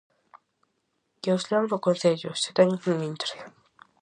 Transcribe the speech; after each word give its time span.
Que 1.21 1.29
os 1.35 1.43
lean 1.49 1.65
no 1.71 1.83
Concello, 1.85 2.31
se 2.41 2.49
teñen 2.57 2.81
un 2.93 2.99
intre! 3.11 3.37